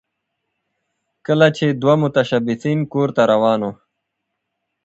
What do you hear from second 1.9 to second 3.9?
متشبثین کور ته روان وو